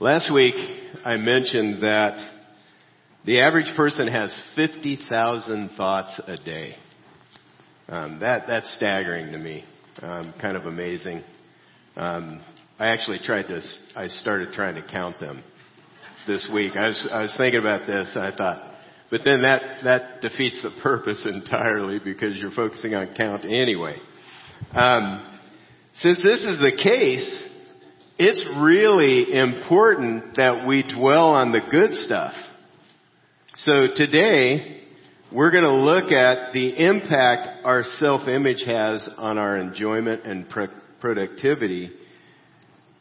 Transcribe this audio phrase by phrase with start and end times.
[0.00, 0.54] Last week,
[1.04, 2.16] I mentioned that
[3.26, 6.76] the average person has 50,000 thoughts a day.
[7.88, 9.64] Um, that, that's staggering to me.
[10.00, 11.24] Um, kind of amazing.
[11.96, 12.44] Um,
[12.78, 13.60] I actually tried to,
[13.96, 15.42] I started trying to count them
[16.28, 16.76] this week.
[16.76, 18.74] I was, I was thinking about this and I thought,
[19.10, 23.96] but then that, that defeats the purpose entirely because you're focusing on count anyway.
[24.76, 25.40] Um,
[25.96, 27.47] since this is the case,
[28.18, 32.34] it's really important that we dwell on the good stuff.
[33.58, 34.82] So today,
[35.32, 40.68] we're going to look at the impact our self-image has on our enjoyment and pro-
[41.00, 41.90] productivity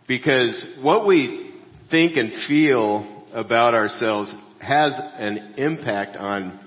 [0.08, 1.54] because what we
[1.90, 6.60] think and feel about ourselves has an impact on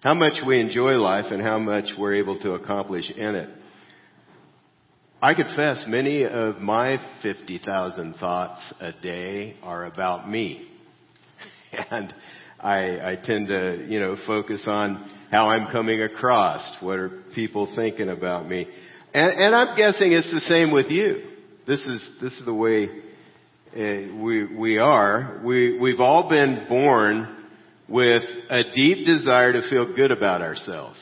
[0.00, 3.50] how much we enjoy life and how much we're able to accomplish in it.
[5.26, 10.68] I confess many of my 50,000 thoughts a day are about me.
[11.90, 12.14] And
[12.60, 16.76] I, I tend to, you know, focus on how I'm coming across.
[16.80, 18.68] What are people thinking about me?
[19.12, 21.24] And, and I'm guessing it's the same with you.
[21.66, 22.84] This is, this is the way
[23.74, 25.40] uh, we, we are.
[25.44, 27.48] We, we've all been born
[27.88, 31.00] with a deep desire to feel good about ourselves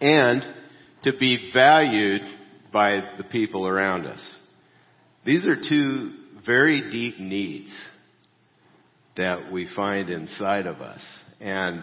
[0.00, 0.42] and
[1.02, 2.22] to be valued
[2.72, 4.38] by the people around us.
[5.24, 6.12] These are two
[6.44, 7.70] very deep needs
[9.16, 11.00] that we find inside of us.
[11.40, 11.82] And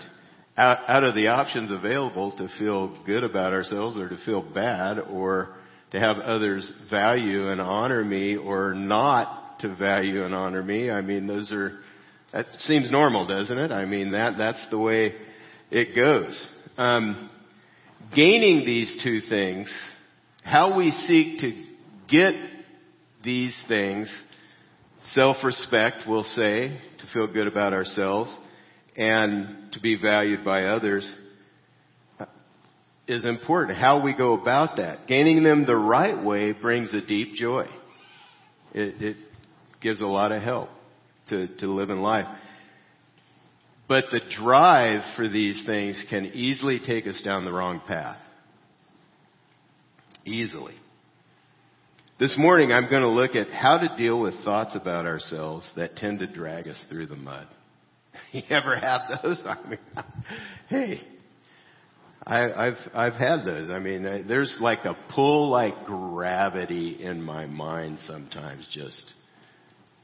[0.57, 4.99] out, out, of the options available to feel good about ourselves or to feel bad
[4.99, 5.55] or
[5.91, 11.01] to have others value and honor me or not to value and honor me, I
[11.01, 11.79] mean, those are,
[12.33, 13.71] that seems normal, doesn't it?
[13.71, 15.13] I mean, that, that's the way
[15.71, 16.49] it goes.
[16.77, 17.29] Um,
[18.15, 19.71] gaining these two things
[20.49, 21.51] how we seek to
[22.09, 22.33] get
[23.23, 24.11] these things,
[25.11, 28.35] self-respect, we'll say, to feel good about ourselves,
[28.97, 31.15] and to be valued by others,
[33.07, 33.77] is important.
[33.77, 35.07] How we go about that.
[35.07, 37.67] Gaining them the right way brings a deep joy.
[38.73, 39.17] It, it
[39.81, 40.69] gives a lot of help
[41.29, 42.27] to, to live in life.
[43.87, 48.19] But the drive for these things can easily take us down the wrong path
[50.29, 50.75] easily.
[52.19, 55.95] This morning I'm going to look at how to deal with thoughts about ourselves that
[55.95, 57.47] tend to drag us through the mud.
[58.31, 59.41] You ever have those?
[59.45, 59.79] I mean,
[60.67, 61.01] hey,
[62.27, 63.71] I, have I've had those.
[63.71, 69.11] I mean, there's like a pull like gravity in my mind sometimes just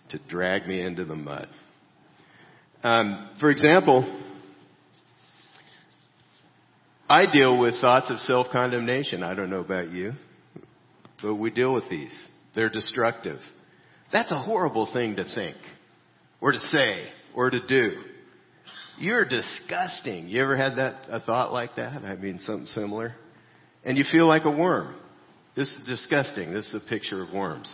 [0.09, 1.47] to drag me into the mud.
[2.83, 4.24] Um, for example,
[7.07, 9.21] I deal with thoughts of self-condemnation.
[9.21, 10.13] I don't know about you,
[11.21, 12.15] but we deal with these.
[12.55, 13.39] They're destructive.
[14.11, 15.55] That's a horrible thing to think,
[16.41, 17.05] or to say,
[17.35, 18.01] or to do.
[18.97, 20.29] You're disgusting.
[20.29, 22.03] You ever had that, a thought like that?
[22.03, 23.13] I mean, something similar?
[23.83, 24.95] And you feel like a worm.
[25.55, 26.53] This is disgusting.
[26.53, 27.73] This is a picture of worms.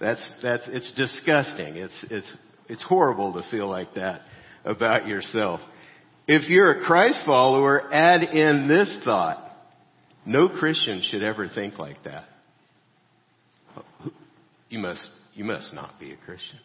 [0.00, 1.76] That's, that's, it's disgusting.
[1.76, 2.36] It's, it's,
[2.68, 4.22] it's horrible to feel like that
[4.64, 5.60] about yourself.
[6.26, 9.46] If you're a Christ follower, add in this thought.
[10.26, 12.24] No Christian should ever think like that.
[14.68, 15.04] You must,
[15.34, 16.60] you must not be a Christian.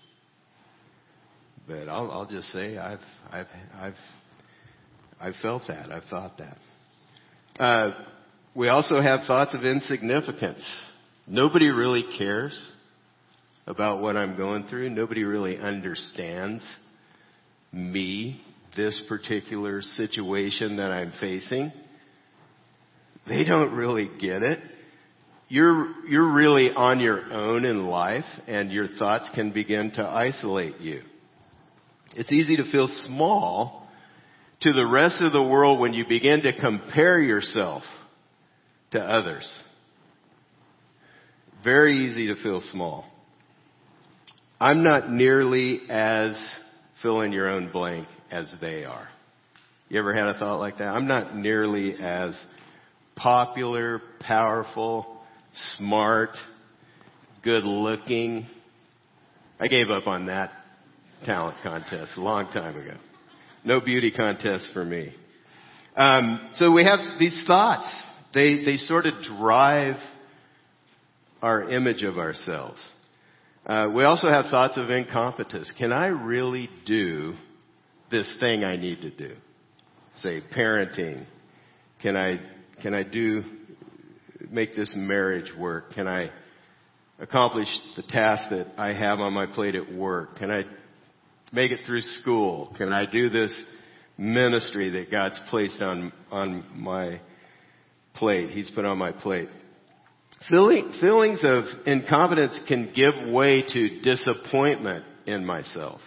[1.68, 3.00] But I'll, I'll just say I've,
[3.32, 3.96] I've, I've,
[5.20, 5.92] I've felt that.
[5.92, 6.58] I've thought that.
[7.60, 7.92] Uh,
[8.54, 10.64] we also have thoughts of insignificance.
[11.28, 12.58] Nobody really cares
[13.66, 14.92] about what I'm going through.
[14.92, 16.64] Nobody really understands
[17.72, 18.42] me
[18.76, 21.72] this particular situation that I'm facing.
[23.28, 24.60] They don't really get it.
[25.48, 30.80] You're, you're really on your own in life and your thoughts can begin to isolate
[30.80, 31.02] you.
[32.16, 33.88] It's easy to feel small
[34.62, 37.84] to the rest of the world when you begin to compare yourself
[38.92, 39.48] to others.
[41.64, 43.06] Very easy to feel small.
[44.60, 46.42] I'm not nearly as
[47.02, 49.08] fill in your own blank as they are.
[49.88, 50.90] You ever had a thought like that?
[50.90, 52.38] I'm not nearly as
[53.16, 55.22] popular, powerful,
[55.78, 56.32] smart,
[57.44, 58.48] good looking.
[59.60, 60.52] I gave up on that
[61.26, 62.98] talent contest a long time ago.
[63.64, 65.14] No beauty contest for me.
[65.96, 67.90] Um, so we have these thoughts.
[68.34, 69.96] They they sort of drive
[71.42, 72.84] our image of ourselves.
[73.66, 75.72] Uh, we also have thoughts of incompetence.
[75.78, 77.36] Can I really do
[78.16, 79.36] this thing I need to do.
[80.16, 81.26] Say parenting.
[82.02, 82.40] Can I,
[82.82, 83.44] can I do,
[84.50, 85.94] make this marriage work?
[85.94, 86.32] Can I,
[87.20, 90.38] accomplish the task that I have on my plate at work?
[90.38, 90.64] Can I
[91.52, 92.74] make it through school?
[92.78, 93.58] Can I do this
[94.18, 97.22] ministry that God's placed on, on my
[98.16, 98.50] plate?
[98.52, 99.50] He's put on my plate.
[100.50, 106.02] Feeling, feelings of incompetence can give way to disappointment in myself.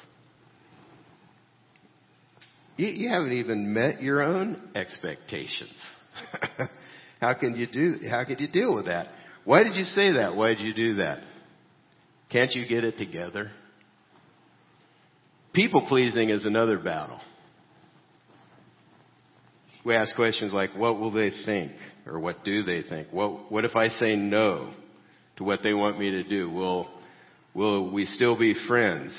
[2.78, 5.74] You, you haven't even met your own expectations.
[7.20, 9.08] how can you do, how can you deal with that?
[9.44, 10.36] Why did you say that?
[10.36, 11.18] Why did you do that?
[12.30, 13.50] Can't you get it together?
[15.52, 17.20] People pleasing is another battle.
[19.84, 21.72] We ask questions like, what will they think?
[22.06, 23.08] Or what do they think?
[23.10, 24.72] What, what if I say no
[25.36, 26.48] to what they want me to do?
[26.48, 26.88] Will,
[27.54, 29.18] will we still be friends?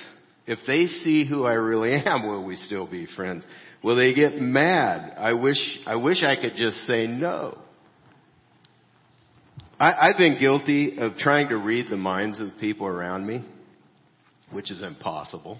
[0.49, 3.43] If they see who I really am, will we still be friends?
[3.83, 5.15] Will they get mad?
[5.15, 7.59] I wish, I wish I could just say no.
[9.79, 13.45] I, I've been guilty of trying to read the minds of people around me,
[14.51, 15.59] which is impossible.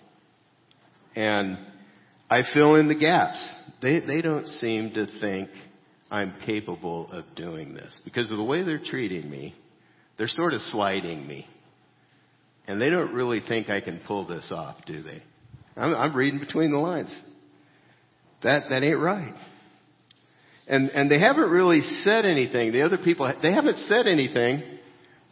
[1.15, 1.59] And
[2.27, 3.37] I fill in the gaps.
[3.83, 5.49] They, they don't seem to think
[6.09, 7.97] I'm capable of doing this.
[8.03, 9.53] Because of the way they're treating me,
[10.17, 11.45] they're sort of sliding me.
[12.69, 15.23] And they don't really think I can pull this off, do they?
[15.75, 17.09] I'm, I'm reading between the lines.
[18.43, 19.33] That, that ain't right.
[20.67, 22.71] And, and they haven't really said anything.
[22.71, 24.61] The other people, they haven't said anything,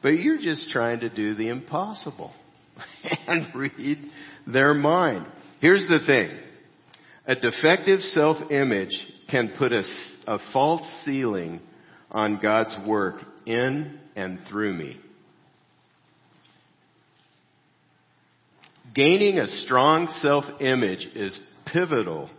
[0.01, 2.34] but you're just trying to do the impossible
[3.28, 4.00] and read
[4.48, 5.28] their mind.
[5.62, 6.36] Here's the thing.
[7.28, 8.98] A defective self-image
[9.30, 9.84] can put a,
[10.25, 11.60] a false ceiling
[12.10, 14.98] on God's work in and through me.
[18.97, 21.39] Gaining a strong self-image is
[21.71, 22.31] pivotal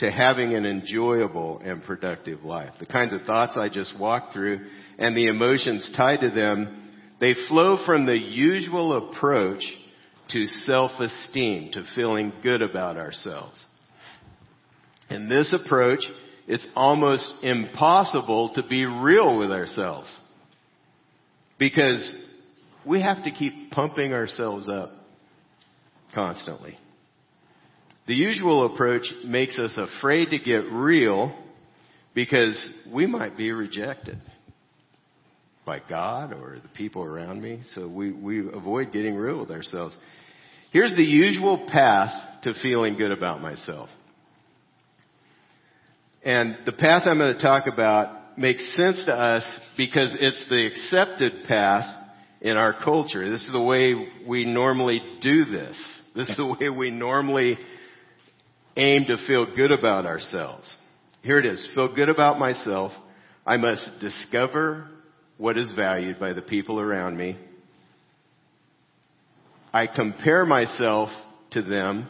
[0.00, 2.72] to having an enjoyable and productive life.
[2.80, 4.66] The kinds of thoughts I just walked through
[4.98, 6.90] and the emotions tied to them,
[7.20, 9.62] they flow from the usual approach
[10.30, 13.64] to self-esteem, to feeling good about ourselves.
[15.08, 16.00] In this approach,
[16.48, 20.12] it's almost impossible to be real with ourselves.
[21.60, 22.26] Because
[22.84, 24.94] we have to keep pumping ourselves up
[26.14, 26.76] constantly.
[28.06, 31.36] The usual approach makes us afraid to get real
[32.14, 32.58] because
[32.92, 34.20] we might be rejected
[35.64, 37.60] by God or the people around me.
[37.74, 39.96] So we, we avoid getting real with ourselves.
[40.72, 43.88] Here's the usual path to feeling good about myself.
[46.24, 49.44] And the path I'm going to talk about makes sense to us
[49.76, 51.84] because it's the accepted path
[52.40, 53.28] in our culture.
[53.30, 53.94] This is the way
[54.26, 55.80] we normally do this.
[56.14, 57.56] This is the way we normally
[58.76, 60.72] aim to feel good about ourselves.
[61.22, 61.68] Here it is.
[61.74, 62.92] Feel good about myself.
[63.46, 64.88] I must discover
[65.38, 67.38] what is valued by the people around me.
[69.72, 71.10] I compare myself
[71.52, 72.08] to them.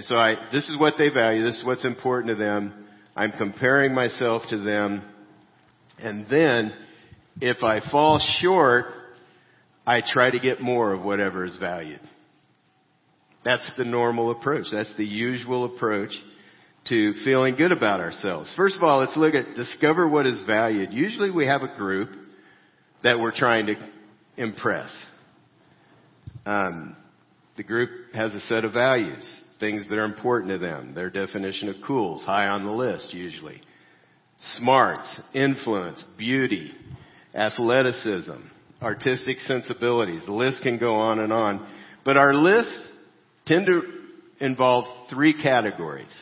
[0.00, 1.44] So I, this is what they value.
[1.44, 2.86] This is what's important to them.
[3.14, 5.02] I'm comparing myself to them.
[5.98, 6.72] And then,
[7.40, 8.86] if I fall short,
[9.86, 12.00] I try to get more of whatever is valued.
[13.44, 14.66] That's the normal approach.
[14.72, 16.12] That's the usual approach
[16.88, 18.52] to feeling good about ourselves.
[18.56, 20.92] First of all, let's look at discover what is valued.
[20.92, 22.10] Usually we have a group
[23.02, 23.74] that we're trying to
[24.36, 24.90] impress.
[26.44, 26.96] Um,
[27.56, 30.94] the group has a set of values, things that are important to them.
[30.94, 33.60] Their definition of cool is high on the list usually.
[34.56, 36.72] Smarts, influence, beauty,
[37.34, 38.32] athleticism,
[38.80, 40.24] artistic sensibilities.
[40.26, 41.68] The list can go on and on.
[42.04, 42.88] But our lists
[43.46, 43.82] tend to
[44.40, 46.12] involve three categories.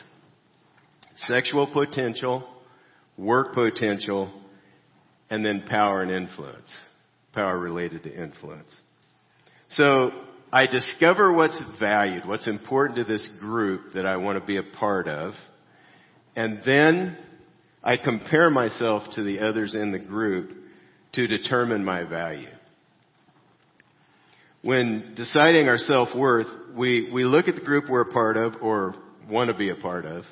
[1.15, 2.47] Sexual potential,
[3.17, 4.31] work potential,
[5.29, 6.69] and then power and influence.
[7.33, 8.75] Power related to influence.
[9.69, 10.11] So
[10.51, 14.63] I discover what's valued, what's important to this group that I want to be a
[14.63, 15.33] part of,
[16.35, 17.17] and then
[17.83, 20.51] I compare myself to the others in the group
[21.13, 22.49] to determine my value.
[24.63, 28.95] When deciding our self-worth, we, we look at the group we're a part of or
[29.27, 30.23] want to be a part of,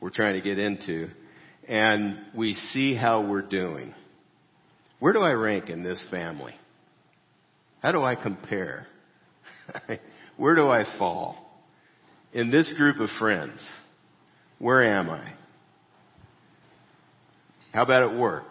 [0.00, 1.08] we're trying to get into,
[1.68, 3.92] and we see how we're doing.
[5.00, 6.54] Where do I rank in this family?
[7.82, 8.86] How do I compare?
[10.36, 11.36] where do I fall?
[12.32, 13.58] In this group of friends,
[14.60, 15.32] where am I?
[17.72, 18.44] How about at work?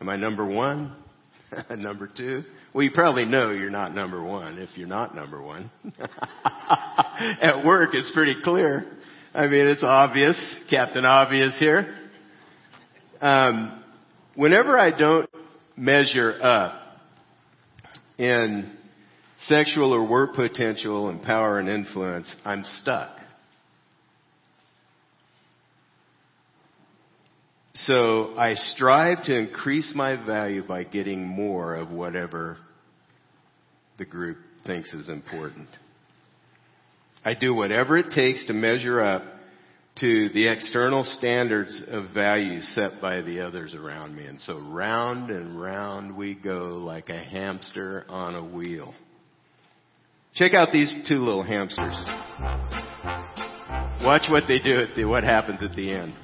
[0.00, 0.94] Am I number one?
[1.76, 2.44] number two?
[2.72, 5.70] Well, you probably know you're not number one if you're not number one.
[6.04, 8.86] at work, it's pretty clear.
[9.34, 10.36] I mean, it's obvious.
[10.68, 11.96] Captain Obvious here.
[13.20, 13.82] Um,
[14.34, 15.28] whenever I don't
[15.76, 16.80] measure up,
[18.20, 18.70] in
[19.46, 23.19] sexual or work potential and power and influence, I'm stuck.
[27.74, 32.58] So I strive to increase my value by getting more of whatever
[33.98, 35.68] the group thinks is important.
[37.24, 39.22] I do whatever it takes to measure up
[40.00, 44.24] to the external standards of value set by the others around me.
[44.24, 48.94] And so round and round we go like a hamster on a wheel.
[50.34, 51.96] Check out these two little hamsters.
[54.02, 56.14] Watch what they do at the, what happens at the end.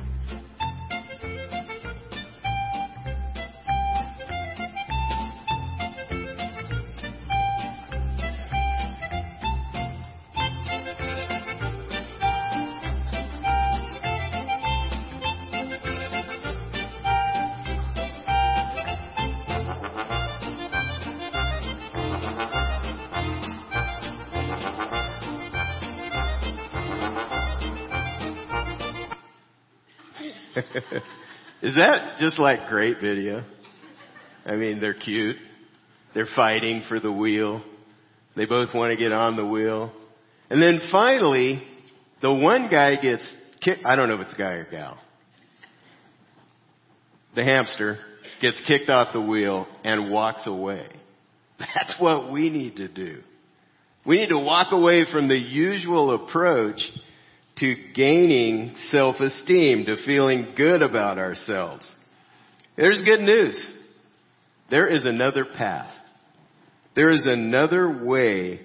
[32.27, 33.45] Just like great video?
[34.45, 35.37] I mean, they're cute.
[36.13, 37.63] They're fighting for the wheel.
[38.35, 39.93] They both want to get on the wheel.
[40.51, 41.63] And then finally,
[42.23, 43.23] the one guy gets
[43.61, 43.87] kicked.
[43.87, 44.99] I don't know if it's a guy or gal.
[47.37, 47.99] The hamster
[48.43, 50.89] gets kicked off the wheel and walks away.
[51.61, 53.21] That's what we need to do.
[54.05, 56.81] We need to walk away from the usual approach
[57.59, 61.89] to gaining self-esteem, to feeling good about ourselves.
[62.77, 63.73] There's good news.
[64.71, 65.93] There is another path.
[66.95, 68.61] There is another way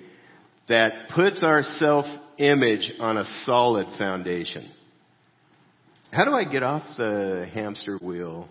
[0.67, 4.71] that puts our self-image on a solid foundation.
[6.11, 8.49] How do I get off the hamster wheel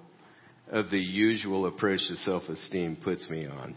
[0.70, 3.76] of the usual approach to self-esteem puts me on?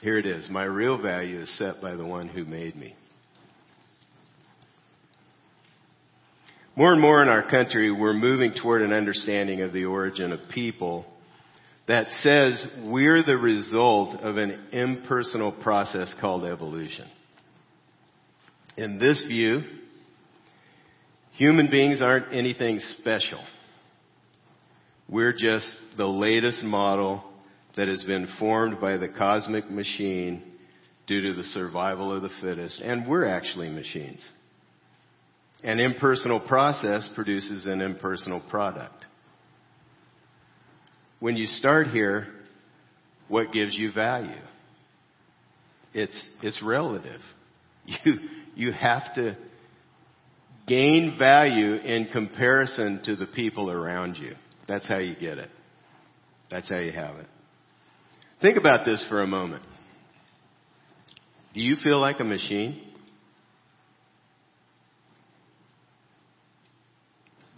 [0.00, 0.48] Here it is.
[0.50, 2.94] My real value is set by the one who made me.
[6.80, 10.40] More and more in our country, we're moving toward an understanding of the origin of
[10.54, 11.04] people
[11.86, 17.06] that says we're the result of an impersonal process called evolution.
[18.78, 19.60] In this view,
[21.32, 23.44] human beings aren't anything special.
[25.06, 25.66] We're just
[25.98, 27.22] the latest model
[27.76, 30.44] that has been formed by the cosmic machine
[31.06, 34.22] due to the survival of the fittest, and we're actually machines.
[35.62, 39.04] An impersonal process produces an impersonal product.
[41.18, 42.28] When you start here,
[43.28, 44.40] what gives you value?
[45.92, 47.20] It's, it's relative.
[48.04, 48.14] You,
[48.54, 49.36] you have to
[50.68, 54.34] gain value in comparison to the people around you.
[54.68, 55.50] That's how you get it.
[56.50, 57.26] That's how you have it.
[58.40, 59.64] Think about this for a moment.
[61.54, 62.80] Do you feel like a machine?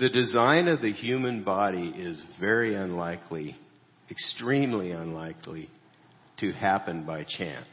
[0.02, 3.56] The design of the human body is very unlikely,
[4.10, 5.70] extremely unlikely,
[6.40, 7.68] to happen by chance.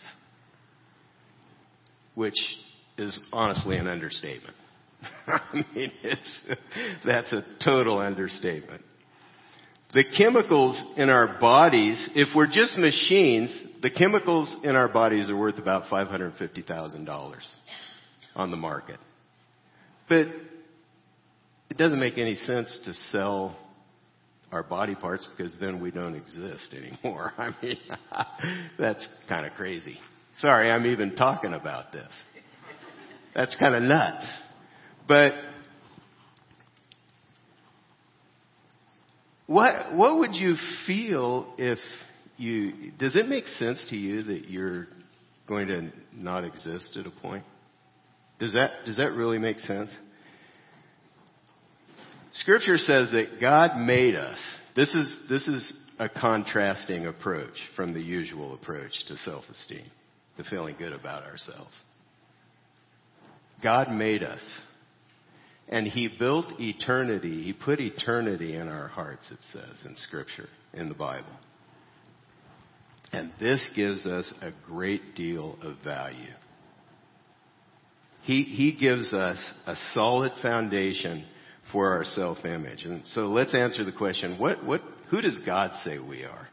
[2.14, 2.36] Which
[3.00, 4.56] is honestly an understatement.
[5.28, 5.92] I mean,
[7.04, 8.84] that's a total understatement.
[9.96, 15.36] The chemicals in our bodies, if we're just machines, the chemicals in our bodies are
[15.36, 17.36] worth about $550,000
[18.36, 19.00] on the market.
[20.08, 20.28] But
[21.70, 23.58] it doesn't make any sense to sell
[24.52, 27.34] our body parts because then we don't exist anymore.
[27.38, 27.78] I mean,
[28.80, 29.98] that's kind of crazy.
[30.40, 32.12] Sorry, I'm even talking about this.
[33.36, 34.26] That's kind of nuts.
[35.08, 35.34] But
[39.48, 40.56] what what would you
[40.88, 41.80] feel if
[42.38, 44.88] you does it make sense to you that you're
[45.48, 47.44] going to not exist at a point?
[48.40, 49.90] Does that does that really make sense?
[52.34, 54.38] Scripture says that God made us.
[54.76, 59.86] This is, this is a contrasting approach from the usual approach to self-esteem,
[60.38, 61.74] to feeling good about ourselves.
[63.64, 64.42] God made us.
[65.68, 67.44] And He built eternity.
[67.44, 71.28] He put eternity in our hearts, it says in Scripture, in the Bible.
[73.12, 76.34] And this gives us a great deal of value.
[78.22, 81.26] He, he gives us a solid foundation
[81.72, 82.86] for our self-image.
[82.86, 86.48] And so let's answer the question, what, what, who does God say we are?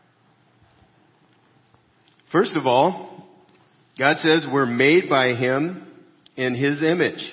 [2.32, 3.26] First of all,
[3.98, 5.86] God says we're made by Him
[6.36, 7.24] in His image.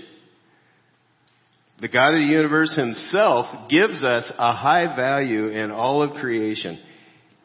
[1.81, 6.79] The God of the universe Himself gives us a high value in all of creation.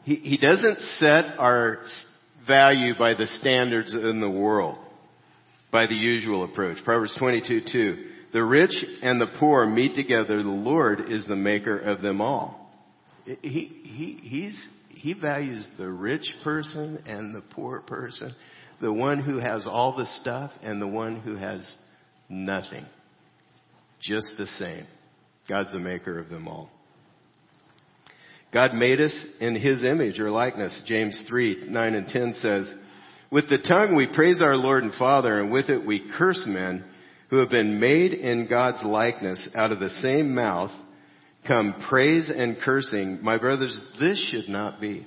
[0.03, 1.79] He, he doesn't set our
[2.47, 4.77] value by the standards in the world,
[5.71, 6.77] by the usual approach.
[6.85, 8.08] Proverbs 22, 2.
[8.31, 10.43] The rich and the poor meet together.
[10.43, 12.71] The Lord is the maker of them all.
[13.25, 18.33] He, he, he's, he values the rich person and the poor person,
[18.81, 21.75] the one who has all the stuff and the one who has
[22.27, 22.85] nothing.
[24.01, 24.85] Just the same.
[25.47, 26.69] God's the maker of them all.
[28.53, 30.79] God made us in His image or likeness.
[30.85, 32.71] James 3, 9 and 10 says,
[33.31, 36.83] With the tongue we praise our Lord and Father, and with it we curse men
[37.29, 40.71] who have been made in God's likeness out of the same mouth
[41.47, 43.19] come praise and cursing.
[43.21, 45.05] My brothers, this should not be.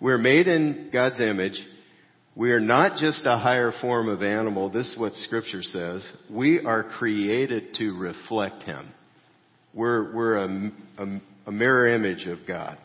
[0.00, 1.58] We're made in God's image.
[2.36, 4.70] We are not just a higher form of animal.
[4.70, 6.06] This is what scripture says.
[6.30, 8.88] We are created to reflect Him.
[9.72, 12.78] We're, we're a, a, a mirror image of God.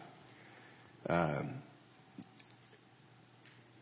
[1.08, 1.56] Um,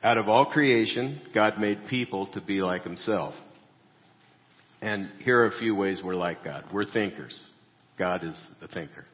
[0.03, 3.33] out of all creation, God made people to be like Himself.
[4.81, 6.65] And here are a few ways we're like God.
[6.71, 7.39] We're thinkers.
[7.97, 9.05] God is a thinker.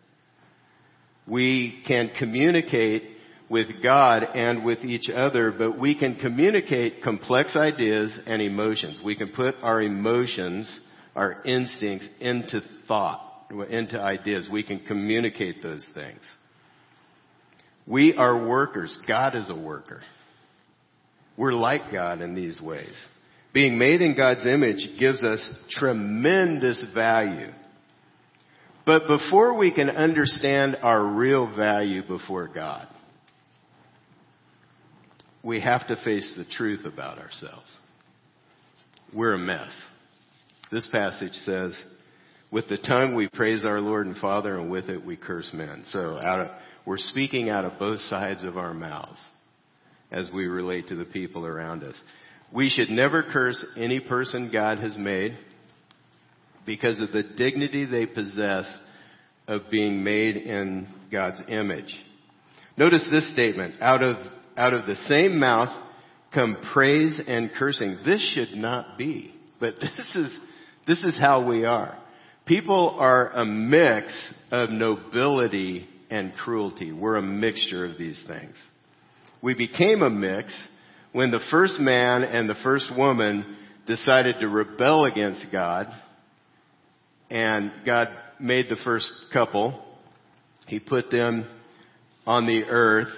[1.28, 3.04] We can communicate
[3.50, 9.00] with God and with each other, but we can communicate complex ideas and emotions.
[9.04, 10.70] We can put our emotions,
[11.16, 13.22] our instincts into thought,
[13.70, 14.50] into ideas.
[14.52, 16.20] We can communicate those things.
[17.86, 18.98] We are workers.
[19.08, 20.02] God is a worker.
[21.38, 22.94] We're like God in these ways.
[23.54, 27.52] Being made in God's image gives us tremendous value.
[28.86, 32.88] But before we can understand our real value before God,
[35.44, 37.78] we have to face the truth about ourselves.
[39.14, 39.70] We're a mess.
[40.72, 41.78] This passage says,
[42.52, 45.84] with the tongue we praise our Lord and Father, and with it we curse men.
[45.90, 46.48] So out of,
[46.86, 49.22] we're speaking out of both sides of our mouths
[50.12, 51.96] as we relate to the people around us.
[52.54, 55.38] We should never curse any person God has made
[56.66, 58.66] because of the dignity they possess
[59.48, 61.94] of being made in God's image.
[62.78, 64.18] Notice this statement, out of,
[64.56, 65.70] out of the same mouth
[66.34, 67.98] come praise and cursing.
[68.06, 70.40] This should not be, but this is,
[70.88, 71.98] this is how we are.
[72.46, 74.14] People are a mix
[74.52, 76.92] of nobility and cruelty.
[76.92, 78.56] We're a mixture of these things.
[79.42, 80.54] We became a mix
[81.14, 83.56] when the first man and the first woman
[83.88, 85.88] decided to rebel against God,
[87.30, 88.08] and God
[88.40, 89.84] made the first couple,
[90.68, 91.46] He put them
[92.26, 93.14] on the earth,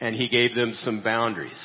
[0.00, 1.60] and He gave them some boundaries.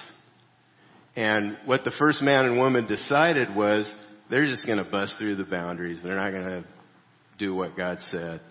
[1.16, 3.92] And what the first man and woman decided was
[4.30, 6.02] they're just going to bust through the boundaries.
[6.04, 6.66] They're not going to
[7.38, 8.42] do what God said.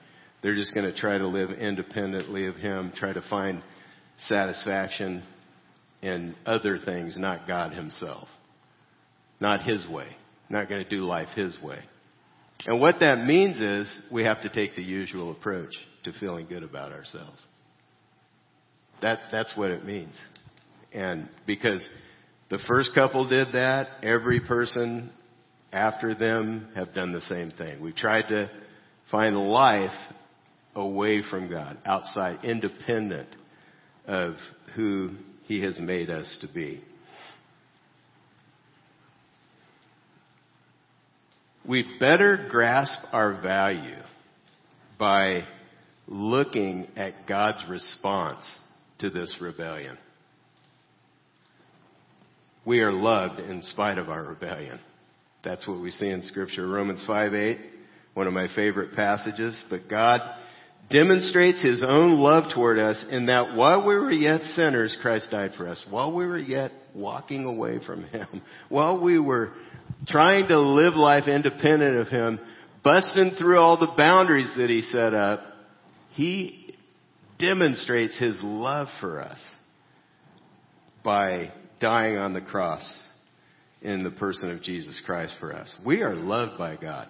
[0.42, 3.62] They're just going to try to live independently of Him, try to find
[4.26, 5.22] satisfaction
[6.02, 8.28] in other things, not God Himself.
[9.40, 10.08] Not His way.
[10.50, 11.78] Not going to do life His way.
[12.66, 15.72] And what that means is we have to take the usual approach
[16.04, 17.40] to feeling good about ourselves.
[19.00, 20.14] That, that's what it means.
[20.92, 21.88] And because
[22.50, 25.12] the first couple did that, every person
[25.72, 27.80] after them have done the same thing.
[27.80, 28.50] We've tried to
[29.10, 29.90] find life
[30.74, 33.28] away from God, outside, independent
[34.06, 34.34] of
[34.76, 35.12] who
[35.46, 36.82] he has made us to be.
[41.66, 44.02] We better grasp our value
[44.98, 45.44] by
[46.08, 48.44] looking at God's response
[48.98, 49.96] to this rebellion.
[52.64, 54.80] We are loved in spite of our rebellion.
[55.44, 56.66] That's what we see in scripture.
[56.66, 57.58] Romans 5 8,
[58.14, 59.60] one of my favorite passages.
[59.68, 60.20] But God
[60.90, 65.52] demonstrates his own love toward us in that while we were yet sinners, Christ died
[65.56, 65.84] for us.
[65.88, 69.52] While we were yet walking away from him, while we were
[70.06, 72.40] trying to live life independent of him,
[72.84, 75.40] busting through all the boundaries that he set up,
[76.14, 76.74] he
[77.38, 79.38] demonstrates his love for us
[81.04, 82.82] by dying on the cross
[83.80, 85.74] in the person of Jesus Christ for us.
[85.84, 87.08] We are loved by God.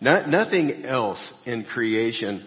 [0.00, 2.46] Not, nothing else in creation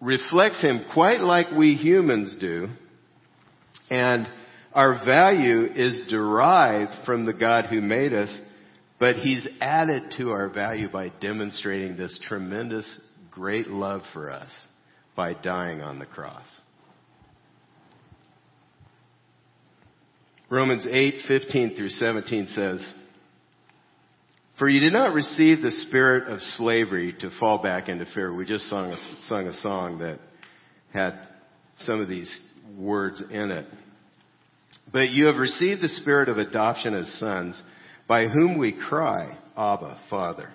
[0.00, 2.68] reflects him quite like we humans do.
[3.90, 4.26] And
[4.72, 8.36] our value is derived from the God who made us,
[8.98, 12.92] but he's added to our value by demonstrating this tremendous,
[13.30, 14.50] great love for us
[15.16, 16.46] by dying on the cross.
[20.50, 22.86] Romans 8, 15 through 17 says,
[24.58, 28.32] for you did not receive the spirit of slavery to fall back into fear.
[28.32, 30.20] We just sung a, sung a song that
[30.92, 31.18] had
[31.78, 32.32] some of these
[32.78, 33.66] words in it.
[34.92, 37.60] But you have received the spirit of adoption as sons,
[38.06, 40.50] by whom we cry, Abba, Father.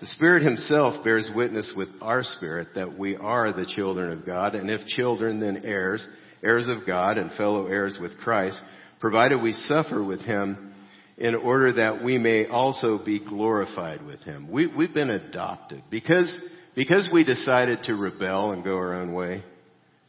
[0.00, 4.54] The Spirit Himself bears witness with our spirit that we are the children of God,
[4.54, 6.06] and if children, then heirs,
[6.42, 8.60] heirs of God and fellow heirs with Christ,
[9.00, 10.74] provided we suffer with Him
[11.18, 14.50] in order that we may also be glorified with Him.
[14.50, 16.38] We, we've been adopted because,
[16.74, 19.42] because we decided to rebel and go our own way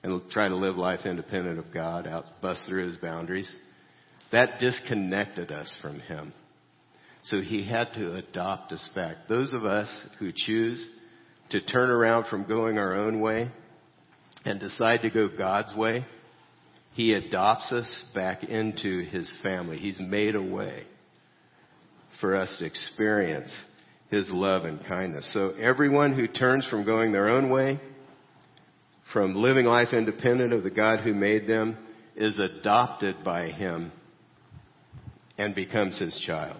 [0.04, 3.54] and try to live life independent of God, out, bust through His boundaries.
[4.32, 6.34] That disconnected us from Him.
[7.24, 9.16] So he had to adopt us back.
[9.28, 9.90] Those of us
[10.20, 10.86] who choose
[11.50, 13.50] to turn around from going our own way
[14.46, 16.06] and decide to go God's way,
[16.94, 19.78] he adopts us back into his family.
[19.78, 20.84] He's made a way
[22.22, 23.52] for us to experience
[24.10, 25.30] his love and kindness.
[25.34, 27.80] So everyone who turns from going their own way,
[29.14, 31.78] from living life independent of the God who made them,
[32.16, 33.92] is adopted by him
[35.38, 36.58] and becomes his child.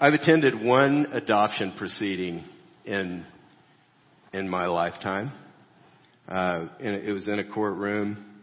[0.00, 2.44] I've attended one adoption proceeding
[2.84, 3.24] in
[4.34, 5.30] in my lifetime.
[6.28, 8.33] Uh, and it was in a courtroom,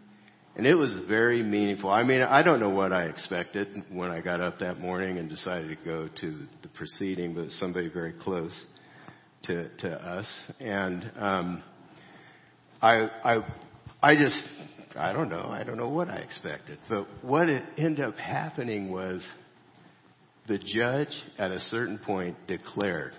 [0.61, 1.89] and it was very meaningful.
[1.89, 5.27] I mean, I don't know what I expected when I got up that morning and
[5.27, 8.53] decided to go to the proceeding, but somebody very close
[9.45, 10.27] to to us,
[10.59, 11.63] and um,
[12.79, 13.55] I I
[14.03, 14.39] I just
[14.95, 15.47] I don't know.
[15.49, 19.27] I don't know what I expected, but what it ended up happening was
[20.47, 23.13] the judge at a certain point declared,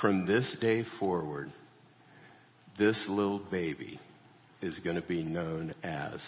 [0.00, 1.52] from this day forward,
[2.78, 4.00] this little baby
[4.64, 6.24] is going to be known as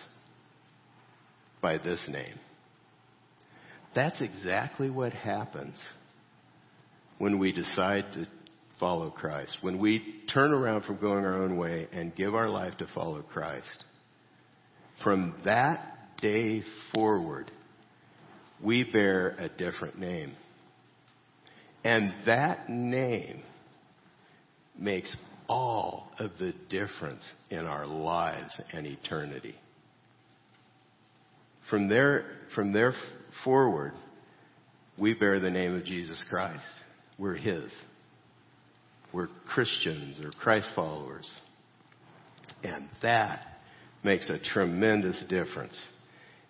[1.63, 2.39] by this name.
[3.95, 5.77] That's exactly what happens
[7.19, 8.27] when we decide to
[8.79, 9.57] follow Christ.
[9.63, 13.23] When we turn around from going our own way and give our life to follow
[13.23, 13.85] Christ.
[15.03, 16.63] From that day
[16.95, 17.51] forward,
[18.63, 20.35] we bear a different name.
[21.85, 23.43] And that name
[24.79, 25.15] makes
[25.49, 29.55] all of the difference in our lives and eternity.
[31.71, 32.95] From there, from there
[33.45, 33.93] forward,
[34.99, 36.63] we bear the name of Jesus Christ.
[37.19, 37.71] We're His.
[39.13, 41.31] We're Christians or Christ followers.
[42.63, 43.41] And that
[44.03, 45.79] makes a tremendous difference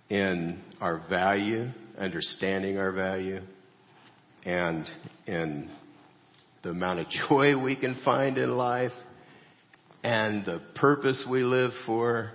[0.08, 3.40] in our value understanding our value,
[4.44, 4.86] and
[5.26, 5.70] in
[6.66, 8.92] the amount of joy we can find in life,
[10.02, 12.32] and the purpose we live for,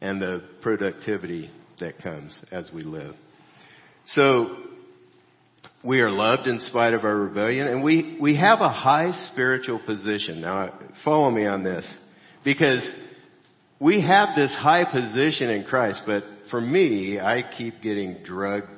[0.00, 3.14] and the productivity that comes as we live.
[4.06, 4.56] So,
[5.84, 9.78] we are loved in spite of our rebellion, and we, we have a high spiritual
[9.84, 10.40] position.
[10.40, 11.86] Now, follow me on this.
[12.44, 12.88] Because
[13.78, 18.68] we have this high position in Christ, but for me, I keep getting drugged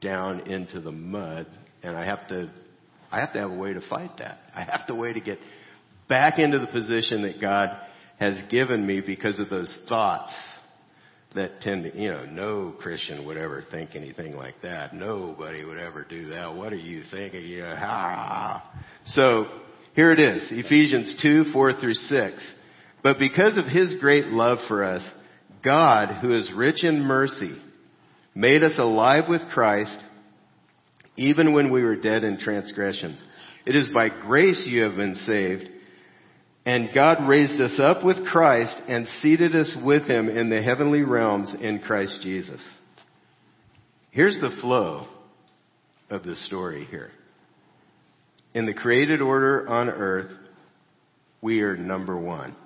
[0.00, 1.46] down into the mud
[1.82, 2.50] and I have to,
[3.10, 4.38] I have to have a way to fight that.
[4.54, 5.38] I have to way to get
[6.08, 7.70] back into the position that God
[8.18, 10.32] has given me because of those thoughts
[11.34, 14.94] that tend to, you know, no Christian would ever think anything like that.
[14.94, 16.54] Nobody would ever do that.
[16.54, 17.44] What are you thinking?
[17.44, 18.60] You know.
[19.06, 19.46] So
[19.94, 22.34] here it is, Ephesians 2, 4 through 6.
[23.02, 25.02] But because of His great love for us,
[25.64, 27.56] God, who is rich in mercy,
[28.34, 29.98] made us alive with Christ
[31.16, 33.22] even when we were dead in transgressions.
[33.66, 35.68] It is by grace you have been saved.
[36.66, 41.02] And God raised us up with Christ and seated us with him in the heavenly
[41.02, 42.62] realms in Christ Jesus.
[44.10, 45.06] Here's the flow
[46.10, 47.10] of the story here.
[48.52, 50.32] In the created order on earth,
[51.40, 52.56] we are number one.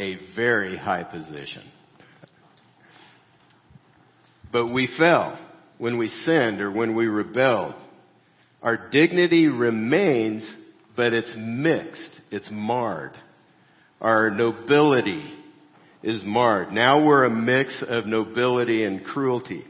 [0.00, 1.64] A very high position.
[4.50, 5.38] But we fell
[5.82, 7.74] when we sinned or when we rebelled.
[8.62, 10.48] Our dignity remains,
[10.96, 12.20] but it's mixed.
[12.30, 13.14] It's marred.
[14.00, 15.24] Our nobility
[16.04, 16.70] is marred.
[16.70, 19.64] Now we're a mix of nobility and cruelty.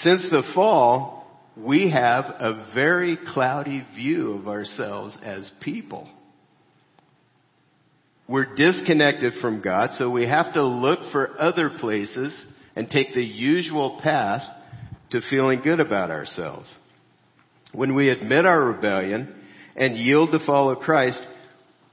[0.00, 6.08] Since the fall, we have a very cloudy view of ourselves as people.
[8.26, 12.34] We're disconnected from God, so we have to look for other places
[12.74, 14.40] and take the usual path
[15.14, 16.68] to feeling good about ourselves.
[17.72, 19.32] When we admit our rebellion
[19.76, 21.22] and yield to follow Christ,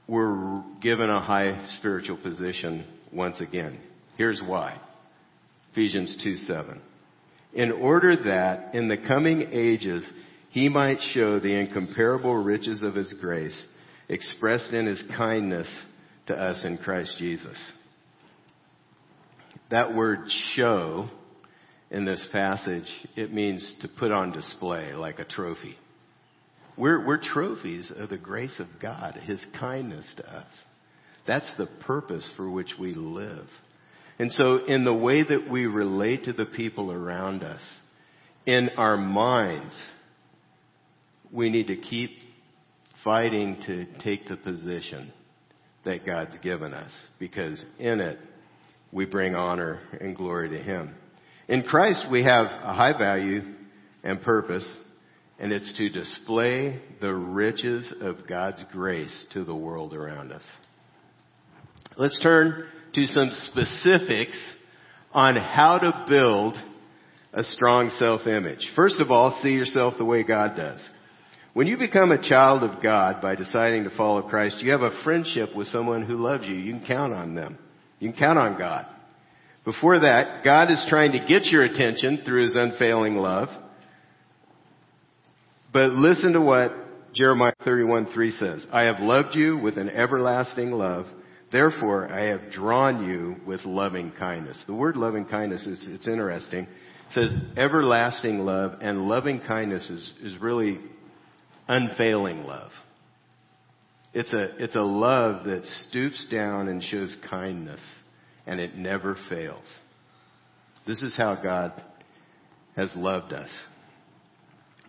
[0.08, 3.78] we're given a high spiritual position once again.
[4.16, 4.80] Here's why.
[5.70, 6.82] Ephesians 2 7.
[7.54, 10.04] In order that in the coming ages
[10.50, 13.66] he might show the incomparable riches of his grace
[14.08, 15.68] expressed in his kindness
[16.26, 17.56] to us in Christ Jesus.
[19.70, 21.08] that word show
[21.92, 25.76] in this passage, it means to put on display like a trophy.
[26.76, 30.46] We're, we're trophies of the grace of God, His kindness to us.
[31.26, 33.46] That's the purpose for which we live.
[34.18, 37.60] And so in the way that we relate to the people around us,
[38.46, 39.74] in our minds,
[41.30, 42.10] we need to keep
[43.04, 45.12] fighting to take the position
[45.84, 48.18] that God's given us because in it
[48.92, 50.94] we bring honor and glory to Him.
[51.52, 53.42] In Christ we have a high value
[54.02, 54.66] and purpose
[55.38, 60.42] and it's to display the riches of God's grace to the world around us.
[61.98, 64.38] Let's turn to some specifics
[65.12, 66.56] on how to build
[67.34, 68.70] a strong self-image.
[68.74, 70.80] First of all, see yourself the way God does.
[71.52, 75.02] When you become a child of God by deciding to follow Christ, you have a
[75.04, 76.54] friendship with someone who loves you.
[76.54, 77.58] You can count on them.
[77.98, 78.86] You can count on God.
[79.64, 83.48] Before that, God is trying to get your attention through His unfailing love.
[85.72, 86.72] But listen to what
[87.14, 88.66] Jeremiah 31 3 says.
[88.72, 91.06] I have loved you with an everlasting love.
[91.52, 94.62] Therefore, I have drawn you with loving kindness.
[94.66, 96.64] The word loving kindness is, it's interesting.
[96.64, 100.80] It says everlasting love and loving kindness is, is really
[101.68, 102.70] unfailing love.
[104.14, 107.80] It's a, it's a love that stoops down and shows kindness
[108.46, 109.64] and it never fails.
[110.86, 111.72] This is how God
[112.76, 113.50] has loved us.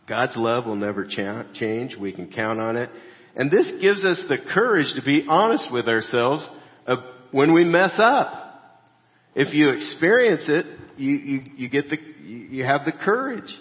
[0.08, 1.96] God's love will never cha- change.
[1.96, 2.90] We can count on it.
[3.36, 6.48] And this gives us the courage to be honest with ourselves
[7.32, 8.40] when we mess up.
[9.36, 10.66] If you experience it,
[10.98, 13.52] you, you, you get the, you have the courage.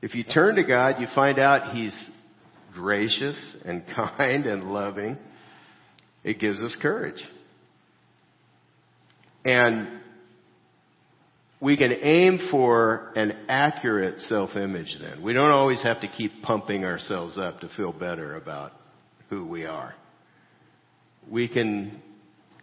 [0.00, 1.96] If you turn to God, you find out He's
[2.72, 5.18] gracious and kind and loving.
[6.22, 7.20] It gives us courage.
[9.44, 10.00] And
[11.60, 15.22] we can aim for an accurate self-image then.
[15.22, 18.72] We don't always have to keep pumping ourselves up to feel better about
[19.30, 19.94] who we are.
[21.30, 22.02] We can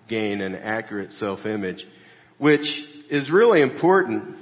[0.08, 1.84] gain an accurate self-image,
[2.38, 2.68] which
[3.10, 4.36] is really important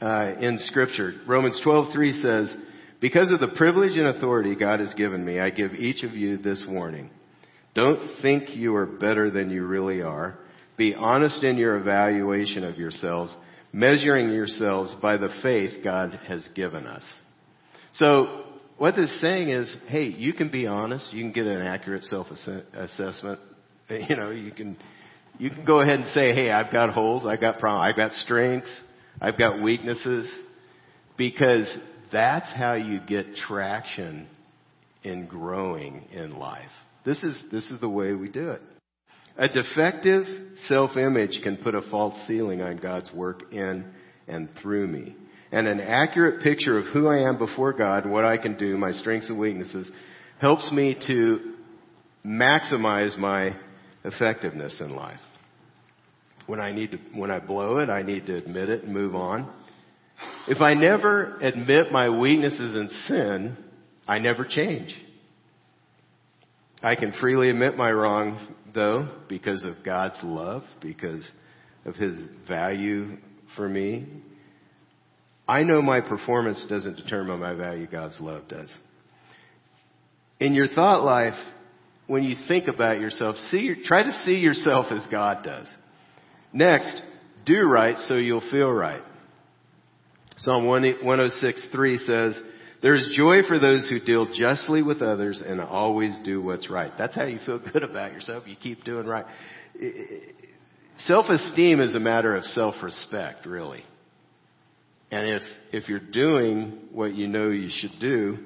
[0.00, 1.14] uh, in Scripture.
[1.26, 2.56] Romans 12:3 says,
[3.00, 6.36] "Because of the privilege and authority God has given me, I give each of you
[6.38, 7.10] this warning:
[7.74, 10.36] Don't think you are better than you really are."
[10.80, 13.36] Be honest in your evaluation of yourselves,
[13.70, 17.02] measuring yourselves by the faith God has given us.
[17.96, 18.44] So,
[18.78, 22.04] what this is saying is, hey, you can be honest, you can get an accurate
[22.04, 23.40] self-assessment.
[23.90, 24.76] You know, you can,
[25.36, 28.12] you can go ahead and say, hey, I've got holes, I've got problems, I've got
[28.12, 28.70] strengths,
[29.20, 30.32] I've got weaknesses,
[31.18, 31.66] because
[32.10, 34.28] that's how you get traction
[35.02, 36.70] in growing in life.
[37.04, 38.62] This is, this is the way we do it.
[39.40, 40.26] A defective
[40.68, 43.86] self-image can put a false ceiling on God's work in
[44.28, 45.16] and through me.
[45.50, 48.92] And an accurate picture of who I am before God, what I can do, my
[48.92, 49.90] strengths and weaknesses,
[50.42, 51.54] helps me to
[52.24, 53.56] maximize my
[54.04, 55.20] effectiveness in life.
[56.46, 59.14] When I need to, when I blow it, I need to admit it and move
[59.14, 59.50] on.
[60.48, 63.56] If I never admit my weaknesses and sin,
[64.06, 64.94] I never change.
[66.82, 71.24] I can freely admit my wrong though, because of God's love, because
[71.84, 72.14] of His
[72.48, 73.16] value
[73.56, 74.06] for me.
[75.48, 78.72] I know my performance doesn't determine my value, God's love does.
[80.38, 81.34] In your thought life,
[82.06, 85.66] when you think about yourself, see, try to see yourself as God does.
[86.52, 87.02] Next,
[87.44, 89.02] do right so you'll feel right.
[90.38, 92.34] Psalm 106, 3 says,
[92.82, 96.92] there is joy for those who deal justly with others and always do what's right.
[96.96, 98.44] That's how you feel good about yourself.
[98.46, 99.26] You keep doing right.
[101.06, 103.84] Self-esteem is a matter of self-respect, really.
[105.10, 108.38] And if, if you're doing what you know you should do,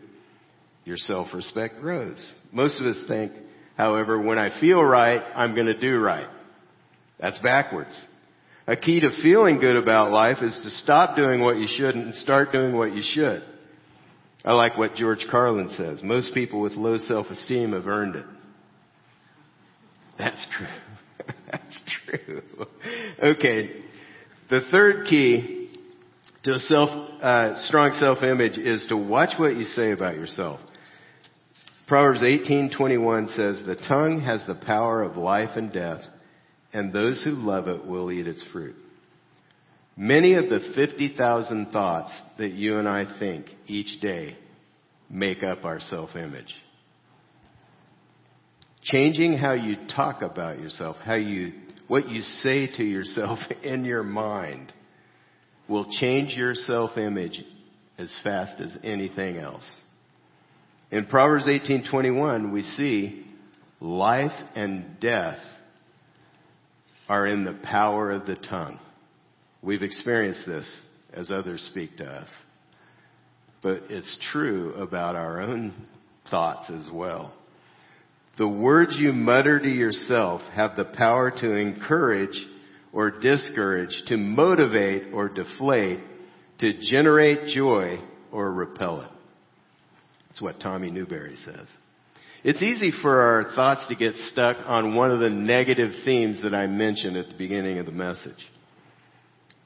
[0.85, 2.25] your self-respect grows.
[2.53, 3.33] Most of us think,
[3.77, 6.29] however, when I feel right, I'm going to do right.
[7.21, 7.99] That's backwards.
[8.67, 12.15] A key to feeling good about life is to stop doing what you shouldn't and
[12.17, 13.43] start doing what you should.
[14.45, 16.03] I like what George Carlin says.
[16.03, 18.27] Most people with low self-esteem have earned it.
[20.19, 20.67] That's true.
[21.51, 21.77] That's
[22.07, 22.43] true.
[23.23, 23.71] Okay.
[24.51, 25.71] The third key
[26.45, 26.91] to a self,
[27.23, 30.61] uh, strong self-image is to watch what you say about yourself.
[31.87, 36.03] Proverbs 18:21 says, "The tongue has the power of life and death,
[36.73, 38.77] and those who love it will eat its fruit."
[39.97, 44.37] Many of the 50,000 thoughts that you and I think each day
[45.09, 46.53] make up our self-image.
[48.83, 51.53] Changing how you talk about yourself, how you
[51.87, 54.73] what you say to yourself in your mind
[55.69, 57.43] will change your self-image
[57.99, 59.65] as fast as anything else.
[60.91, 63.27] In Proverbs 18:21, we see
[63.81, 65.39] life and death
[67.09, 68.79] are in the power of the tongue.
[69.65, 70.67] We've experienced this
[71.15, 72.29] as others speak to us.
[73.63, 75.73] But it's true about our own
[76.31, 77.33] thoughts as well.
[78.37, 82.39] The words you mutter to yourself have the power to encourage
[82.93, 86.01] or discourage, to motivate or deflate,
[86.61, 88.01] to generate joy
[88.31, 89.11] or repel it.
[90.29, 91.67] That's what Tommy Newberry says.
[92.43, 96.55] It's easy for our thoughts to get stuck on one of the negative themes that
[96.55, 98.37] I mentioned at the beginning of the message.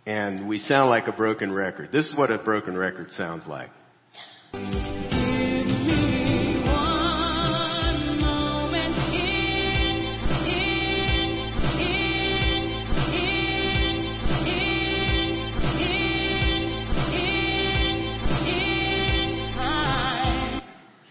[0.09, 1.90] And we sound like a broken record.
[1.92, 3.68] This is what a broken record sounds like.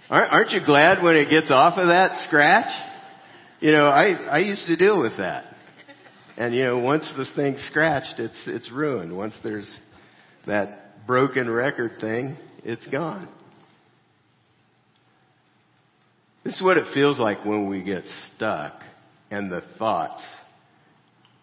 [0.10, 2.69] Aren't you glad when it gets off of that scratch?
[3.60, 5.46] You know, I, I used to deal with that.
[6.38, 9.15] And you know, once this thing's scratched, it's, it's ruined.
[9.15, 9.69] Once there's
[10.45, 13.28] that broken record thing, it's gone.
[16.43, 18.04] This is what it feels like when we get
[18.36, 18.82] stuck
[19.32, 20.21] and the thoughts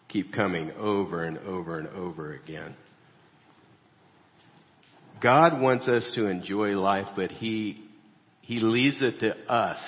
[0.09, 2.75] keep coming over and over and over again.
[5.21, 7.85] God wants us to enjoy life, but He
[8.43, 9.79] he leaves it to us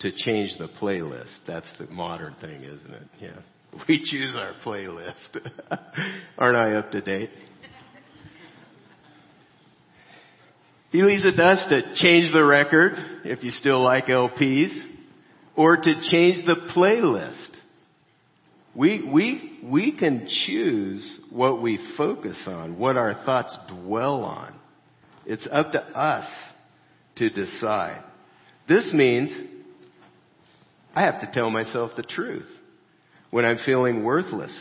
[0.00, 1.38] to change the playlist.
[1.46, 3.08] That's the modern thing, isn't it?
[3.20, 3.36] Yeah.
[3.88, 5.14] We choose our playlist.
[6.38, 7.30] Aren't I up to date?
[10.90, 12.92] He leaves it to us to change the record,
[13.24, 14.78] if you still like LPs,
[15.56, 17.48] or to change the playlist.
[18.74, 24.54] We, we, we can choose what we focus on, what our thoughts dwell on.
[25.24, 26.28] It's up to us
[27.16, 28.02] to decide.
[28.68, 29.32] This means
[30.94, 32.48] I have to tell myself the truth
[33.32, 34.54] when I'm feeling worthless.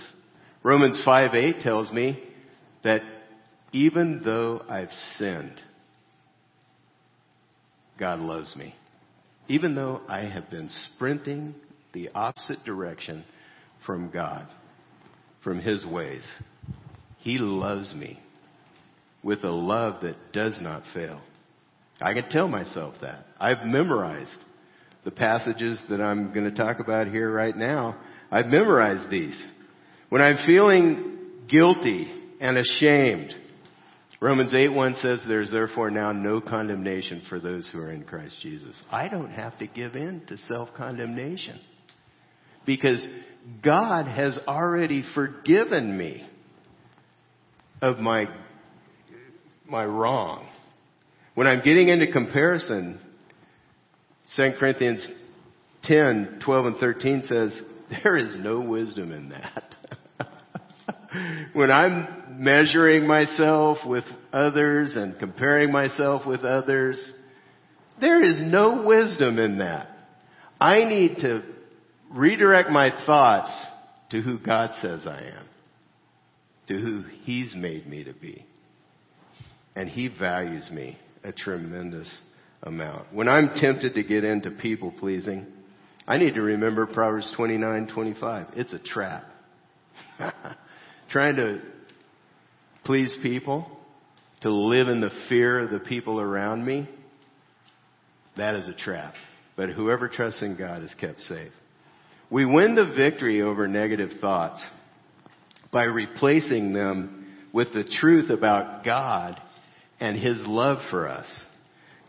[0.63, 2.23] Romans 5:8 tells me
[2.83, 3.03] that
[3.73, 5.61] even though I've sinned,
[7.99, 8.73] God loves me.
[9.47, 11.53] Even though I have been sprinting
[11.93, 13.25] the opposite direction
[13.85, 14.47] from God,
[15.43, 16.23] from His ways,
[17.17, 18.19] He loves me
[19.21, 21.19] with a love that does not fail.
[21.99, 23.25] I can tell myself that.
[23.37, 24.45] I've memorized
[25.03, 27.97] the passages that I'm going to talk about here right now.
[28.31, 29.37] I've memorized these.
[30.09, 31.17] When I'm feeling
[31.49, 33.33] guilty and ashamed,
[34.21, 38.35] Romans 8 1 says, There's therefore now no condemnation for those who are in Christ
[38.41, 38.81] Jesus.
[38.91, 41.59] I don't have to give in to self condemnation
[42.65, 43.05] because
[43.63, 46.27] God has already forgiven me
[47.81, 48.27] of my,
[49.67, 50.47] my wrong.
[51.33, 52.99] When I'm getting into comparison,
[54.35, 55.05] 2 Corinthians
[55.83, 57.59] 10, 12 and 13 says,
[57.91, 59.75] there is no wisdom in that.
[61.53, 66.97] when I'm measuring myself with others and comparing myself with others,
[67.99, 69.89] there is no wisdom in that.
[70.59, 71.43] I need to
[72.11, 73.51] redirect my thoughts
[74.11, 75.45] to who God says I am,
[76.67, 78.45] to who He's made me to be.
[79.75, 82.09] And He values me a tremendous
[82.63, 83.13] amount.
[83.13, 85.47] When I'm tempted to get into people pleasing,
[86.07, 88.47] I need to remember Proverbs 29, 25.
[88.55, 89.25] It's a trap.
[91.11, 91.61] Trying to
[92.83, 93.67] please people,
[94.41, 96.89] to live in the fear of the people around me,
[98.37, 99.13] that is a trap.
[99.55, 101.51] But whoever trusts in God is kept safe.
[102.29, 104.61] We win the victory over negative thoughts
[105.71, 109.39] by replacing them with the truth about God
[109.99, 111.27] and His love for us.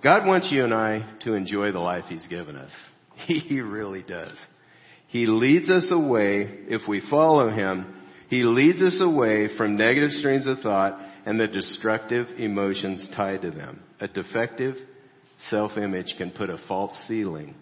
[0.02, 2.70] God wants you and I to enjoy the life He's given us.
[3.48, 4.36] He really does.
[5.08, 7.94] He leads us away, if we follow Him,
[8.28, 13.50] He leads us away from negative streams of thought and the destructive emotions tied to
[13.50, 13.80] them.
[14.00, 14.76] A defective
[15.50, 17.54] self-image can put a false ceiling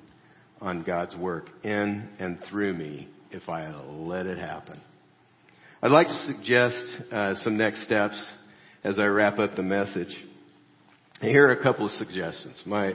[0.60, 4.80] on God's work in and through me if I let it happen.
[5.82, 6.76] I'd like to suggest
[7.10, 8.22] uh, some next steps
[8.84, 10.14] as I wrap up the message.
[11.20, 12.60] Here are a couple of suggestions.
[12.66, 12.94] My,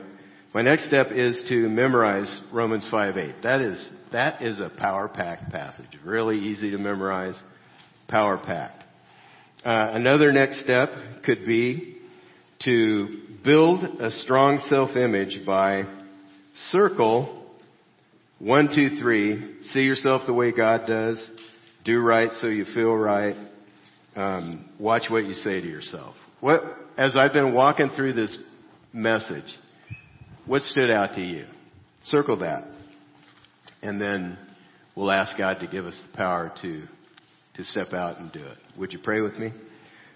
[0.56, 3.44] my next step is to memorize Romans 5:8.
[3.44, 6.00] That is, that is a power packed passage.
[6.06, 7.36] Really easy to memorize,
[8.08, 8.84] power packed.
[9.66, 10.90] Uh, another next step
[11.26, 11.98] could be
[12.64, 15.84] to build a strong self image by
[16.72, 17.44] circle
[18.40, 19.56] One, two, three.
[19.72, 21.22] See yourself the way God does.
[21.84, 23.36] Do right so you feel right.
[24.16, 26.16] Um, watch what you say to yourself.
[26.40, 26.64] What,
[26.98, 28.38] as I've been walking through this
[28.94, 29.54] message,
[30.46, 31.46] what stood out to you?
[32.04, 32.68] Circle that.
[33.82, 34.38] And then
[34.96, 36.84] we'll ask God to give us the power to,
[37.56, 38.58] to step out and do it.
[38.78, 39.52] Would you pray with me?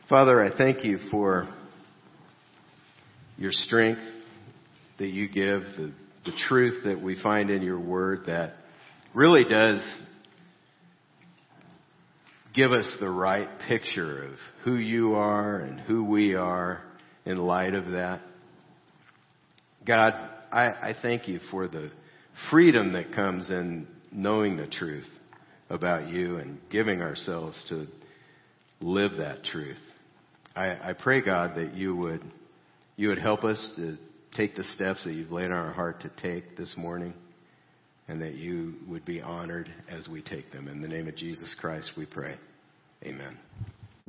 [0.07, 1.47] Father, I thank you for
[3.37, 4.01] your strength
[4.97, 5.93] that you give, the,
[6.25, 8.53] the truth that we find in your word that
[9.13, 9.81] really does
[12.53, 16.81] give us the right picture of who you are and who we are
[17.25, 18.21] in light of that.
[19.89, 20.13] God,
[20.51, 21.89] I, I thank you for the
[22.51, 25.07] freedom that comes in knowing the truth
[25.67, 27.87] about you and giving ourselves to
[28.81, 29.79] live that truth.
[30.55, 32.21] I, I pray, God, that you would
[32.97, 33.97] you would help us to
[34.37, 37.15] take the steps that you've laid on our heart to take this morning,
[38.07, 40.67] and that you would be honored as we take them.
[40.67, 42.35] In the name of Jesus Christ, we pray.
[43.03, 43.39] Amen.